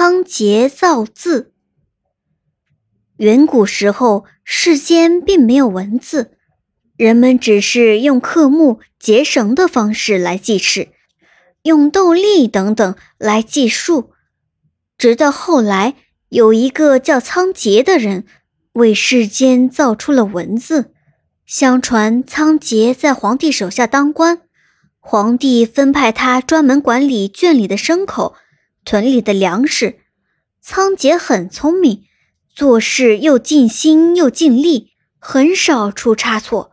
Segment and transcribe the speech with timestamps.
[0.00, 1.52] 仓颉造字。
[3.18, 6.38] 远古时候，世间并没有文字，
[6.96, 10.88] 人们只是用刻木、结绳的方式来记事，
[11.64, 14.12] 用斗笠等等来记数。
[14.96, 15.96] 直到后来，
[16.30, 18.24] 有一个叫仓颉的人，
[18.72, 20.94] 为世间造出了文字。
[21.44, 24.40] 相传，仓颉在皇帝手下当官，
[24.98, 28.36] 皇帝分派他专门管理圈里的牲口。
[28.84, 30.00] 屯里的粮食，
[30.60, 32.04] 仓颉很聪明，
[32.54, 36.72] 做事又尽心又尽力，很少出差错。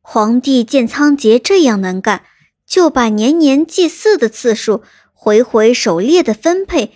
[0.00, 2.24] 皇帝见仓颉这样能干，
[2.66, 6.92] 就把年年祭祀的次数、回回狩猎的分配、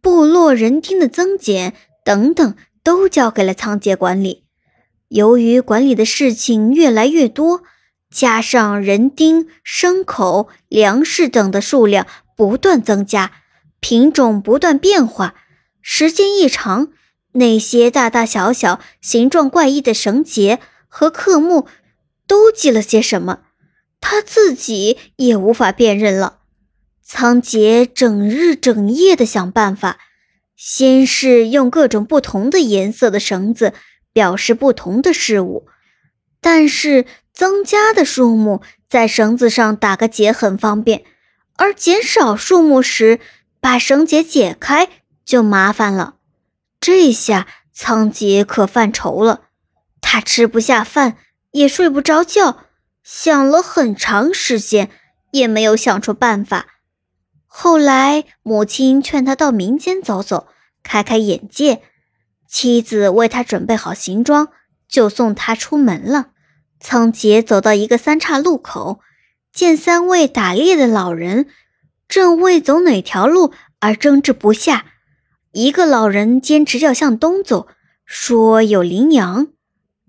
[0.00, 4.44] 部落人丁的增减等等，都交给了仓颉管理。
[5.08, 7.62] 由于管理的事情越来越多，
[8.10, 12.06] 加上人丁、牲口、粮食等的数量
[12.36, 13.32] 不断增加。
[13.80, 15.34] 品种不断变化，
[15.80, 16.88] 时间一长，
[17.32, 20.58] 那些大大小小、形状怪异的绳结
[20.88, 21.66] 和刻木
[22.26, 23.40] 都记了些什么，
[24.00, 26.38] 他自己也无法辨认了。
[27.02, 29.98] 仓颉整日整夜的想办法，
[30.56, 33.72] 先是用各种不同的颜色的绳子
[34.12, 35.68] 表示不同的事物，
[36.40, 38.60] 但是增加的数目
[38.90, 41.04] 在绳子上打个结很方便，
[41.56, 43.20] 而减少数目时。
[43.60, 44.88] 把绳结解开
[45.24, 46.16] 就麻烦了，
[46.80, 49.42] 这下仓颉可犯愁了。
[50.00, 51.16] 他吃不下饭，
[51.50, 52.64] 也睡不着觉，
[53.02, 54.90] 想了很长时间，
[55.32, 56.66] 也没有想出办法。
[57.46, 60.48] 后来母亲劝他到民间走走，
[60.82, 61.82] 开开眼界。
[62.46, 64.48] 妻子为他准备好行装，
[64.88, 66.28] 就送他出门了。
[66.80, 69.00] 仓颉走到一个三岔路口，
[69.52, 71.48] 见三位打猎的老人。
[72.08, 74.86] 正为走哪条路而争执不下，
[75.52, 77.68] 一个老人坚持要向东走，
[78.06, 79.48] 说有羚羊；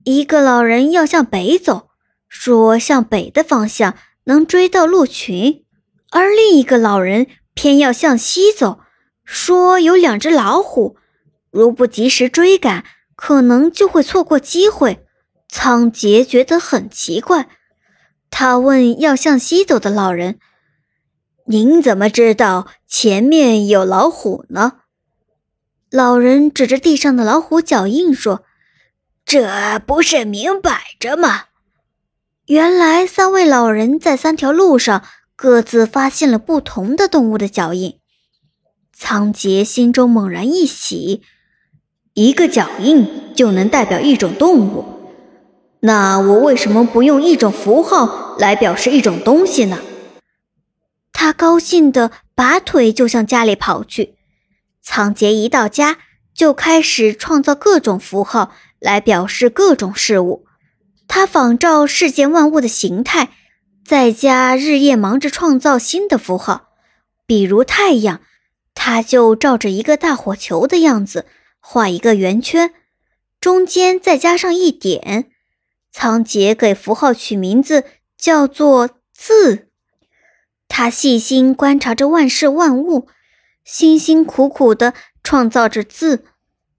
[0.05, 1.89] 一个老人要向北走，
[2.29, 5.65] 说向北的方向能追到鹿群；
[6.11, 8.79] 而另一个老人偏要向西走，
[9.25, 10.95] 说有两只老虎，
[11.51, 12.85] 如不及时追赶，
[13.17, 15.05] 可能就会错过机会。
[15.49, 17.49] 仓颉觉得很奇怪，
[18.31, 20.39] 他问要向西走的老人。
[21.51, 24.73] 您怎么知道前面有老虎呢？
[25.89, 28.43] 老人指着地上的老虎脚印说
[29.25, 31.45] ：“这不是明摆着吗？”
[32.45, 35.03] 原来三位老人在三条路上
[35.35, 37.97] 各自发现了不同的动物的脚印。
[38.93, 41.23] 仓颉心中猛然一喜，
[42.13, 44.85] 一个脚印就能代表一种动物，
[45.79, 49.79] 那我为什么不用一种符号来表示一种东西呢？
[51.21, 54.15] 他高兴地拔腿就向家里跑去。
[54.81, 55.97] 仓颉一到家，
[56.33, 60.45] 就开始创造各种符号来表示各种事物。
[61.09, 63.31] 他仿照世间万物的形态，
[63.85, 66.69] 在家日夜忙着创造新的符号。
[67.25, 68.21] 比如太阳，
[68.73, 71.25] 他就照着一个大火球的样子
[71.59, 72.73] 画一个圆圈，
[73.41, 75.29] 中间再加上一点。
[75.91, 77.83] 仓颉给符号取名字
[78.17, 79.65] 叫做“字”。
[80.69, 83.09] 他细心观察着万事万物，
[83.65, 86.23] 辛辛苦苦地创造着字。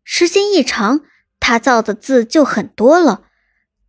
[0.03, 1.03] 时间一长，
[1.39, 3.25] 他造的字就很多了。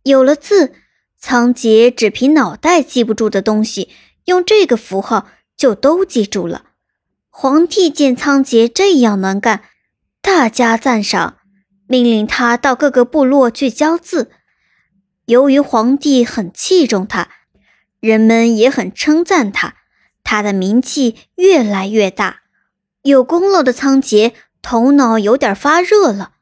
[0.02, 0.74] 有了字，
[1.18, 3.88] 仓颉只凭脑袋记不住的东西，
[4.26, 6.66] 用这个符号就都记住了。
[7.30, 9.62] 皇帝见仓颉这样能干，
[10.20, 11.38] 大加赞赏，
[11.86, 14.30] 命令他到各个部落去教字。
[15.26, 17.28] 由于皇帝很器重他，
[18.00, 19.76] 人们也很称赞他。
[20.24, 22.42] 他的名气越来越大，
[23.02, 26.32] 有功劳的仓颉头脑有点发热了。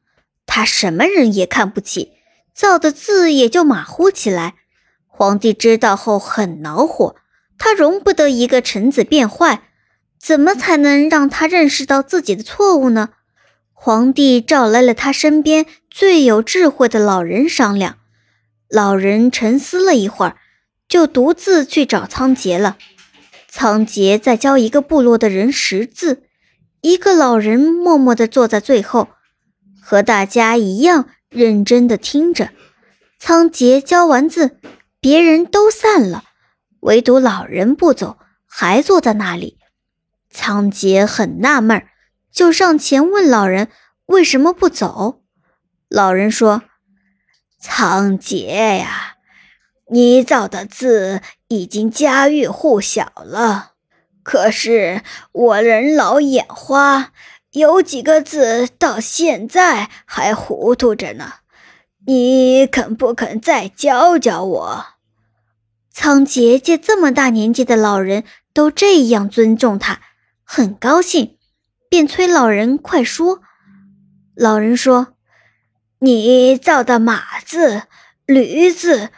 [0.46, 2.12] 他什么人也看不起，
[2.54, 4.54] 造的字也就马虎起来。
[5.06, 7.16] 皇帝知道后很恼火，
[7.58, 9.62] 他容不得一个臣子变坏，
[10.18, 13.10] 怎么才能让他认识到自己的错误呢？
[13.72, 17.96] 皇帝召来了他身边最有智慧的老人商量。
[18.68, 20.36] 老人沉思了一会儿，
[20.88, 22.76] 就独自去找仓颉了。
[23.52, 26.22] 仓颉在教一个部落的人识字，
[26.82, 29.08] 一个老人默默地坐在最后，
[29.82, 32.50] 和大家一样认真地听着。
[33.18, 34.60] 仓颉教完字，
[35.00, 36.22] 别人都散了，
[36.80, 39.58] 唯独老人不走，还坐在那里。
[40.30, 41.84] 仓颉很纳闷，
[42.32, 43.68] 就上前问老人
[44.06, 45.24] 为什么不走。
[45.88, 46.62] 老人说
[47.60, 49.08] ：“仓颉呀。”
[49.92, 53.72] 你造的字已经家喻户晓了，
[54.22, 55.02] 可是
[55.32, 57.12] 我人老眼花，
[57.50, 61.32] 有几个字到现在还糊涂着呢，
[62.06, 64.86] 你肯不肯再教教我？
[65.92, 68.22] 仓颉见这么大年纪的老人
[68.54, 70.00] 都这样尊重他，
[70.44, 71.36] 很高兴，
[71.88, 73.40] 便催老人快说。
[74.36, 75.14] 老人说
[75.98, 77.82] ：“你造的马字、
[78.24, 79.10] 驴字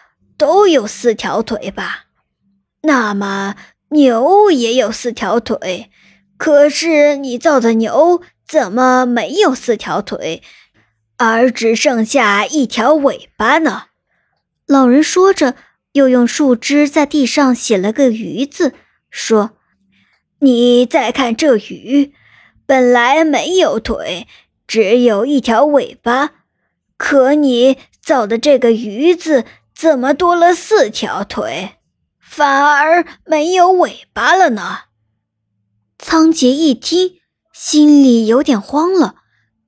[0.43, 2.07] 都有四条腿吧？
[2.81, 3.55] 那么
[3.91, 5.89] 牛也有四条腿。”
[6.37, 10.43] 可是你造的牛怎么没有四条腿，
[11.17, 13.85] 而只剩下一条尾巴呢？
[14.67, 15.55] 老人说着，
[15.93, 18.75] 又用树枝在地上写了个“鱼”字，
[19.09, 19.53] 说
[20.41, 22.13] ：“你再看这鱼，
[22.67, 24.27] 本来没有腿，
[24.67, 26.33] 只有一条尾巴，
[26.97, 29.45] 可你造的这个‘鱼’字
[29.75, 31.77] 怎么多了四条腿，
[32.21, 34.81] 反而没有尾巴了呢？”
[35.99, 37.21] 仓颉一听，
[37.53, 39.17] 心里有点慌了。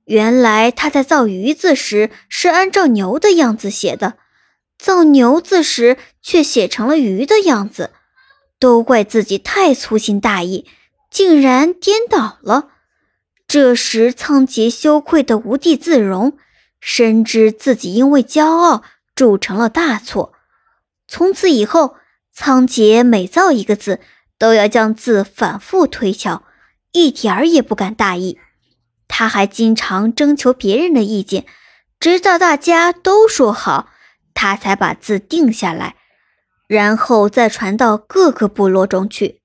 [0.05, 4.17] 原来他在造“鱼”字时是按照牛的样子写的，
[4.77, 7.91] 造“牛”字时却写成了鱼的样子。
[8.59, 10.65] 都怪自己太粗心大意，
[11.11, 12.69] 竟然颠倒了。
[13.47, 16.37] 这时，仓颉羞愧的无地自容，
[16.79, 18.83] 深知自己因为骄傲
[19.15, 20.33] 铸成了大错。
[21.07, 21.95] 从此以后，
[22.31, 24.01] 仓颉每造一个字。
[24.37, 26.43] 都要将字反复推敲，
[26.91, 28.37] 一点儿也不敢大意。
[29.07, 31.45] 他还经常征求别人的意见，
[32.01, 33.87] 直到大家都说好，
[34.33, 35.95] 他才把字定下来，
[36.67, 39.39] 然后再传到各个部落中去。